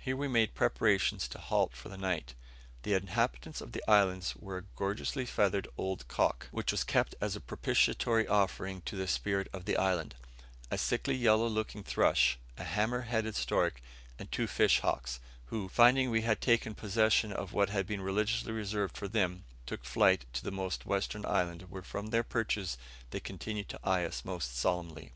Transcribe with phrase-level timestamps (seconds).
[0.00, 2.34] Here we made preparations to halt for the night.
[2.84, 7.36] The inhabitants of the island were a gorgeously feathered old cock, which was kept as
[7.36, 10.14] a propitiatory offering to the spirit of the island,
[10.70, 13.82] a sickly yellow looking thrush, a hammer headed stork,
[14.18, 18.52] and two fish hawks, who, finding we had taken possession of what had been religiously
[18.52, 22.78] reserved for them, took flight to the most western island, where from their perches
[23.10, 25.12] they continued to eye us most solemnly.